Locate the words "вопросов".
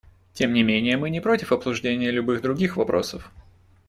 2.75-3.31